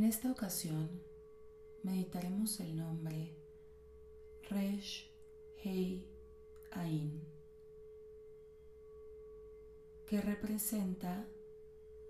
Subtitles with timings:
[0.00, 0.88] En esta ocasión
[1.82, 3.36] meditaremos el nombre
[4.48, 5.12] Resh
[5.62, 6.08] Hei
[6.70, 7.20] Ain,
[10.06, 11.28] que representa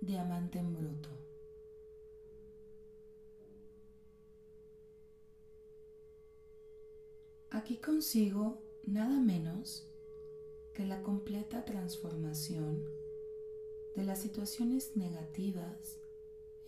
[0.01, 1.09] diamante en bruto.
[7.51, 9.91] Aquí consigo nada menos
[10.75, 12.85] que la completa transformación
[13.97, 16.00] de las situaciones negativas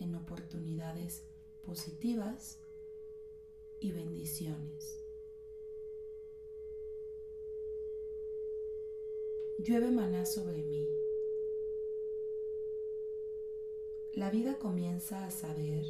[0.03, 1.23] en oportunidades
[1.65, 2.59] positivas
[3.79, 4.99] y bendiciones.
[9.57, 10.87] Llueve maná sobre mí.
[14.13, 15.85] La vida comienza a saber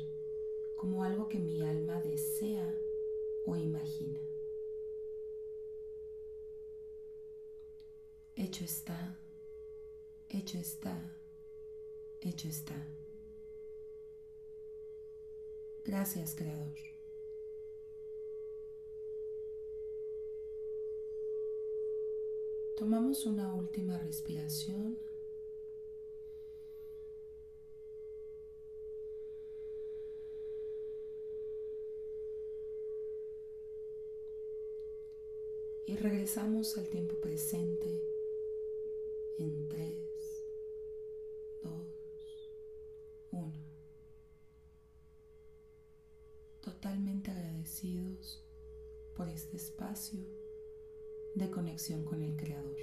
[0.75, 2.73] como algo que mi alma desea
[3.45, 4.19] o imagina.
[8.35, 9.17] Hecho está,
[10.29, 10.97] hecho está,
[12.21, 12.75] hecho está.
[15.85, 16.73] Gracias, Creador.
[22.75, 24.97] Tomamos una última respiración.
[35.85, 38.01] Y regresamos al tiempo presente
[39.37, 40.02] en 3,
[46.83, 48.43] totalmente agradecidos
[49.15, 50.19] por este espacio
[51.33, 52.75] de conexión con el Creador.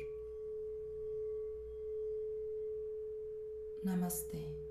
[3.82, 4.69] Namaste.